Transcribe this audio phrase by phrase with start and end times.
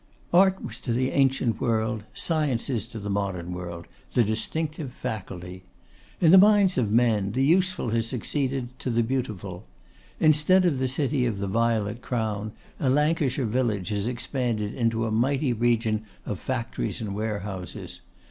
[0.33, 3.53] Art was to the ancient world, Science is to the modern:
[4.13, 5.61] the distinctive faculty.
[6.19, 9.67] In the minds of men the useful has succeeded to the beautiful.
[10.19, 15.11] Instead of the city of the Violet Crown, a Lancashire village has expanded into a
[15.11, 18.01] mighty region of factories and warehouses.